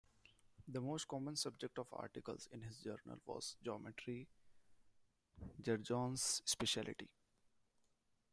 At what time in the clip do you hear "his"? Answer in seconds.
2.63-2.75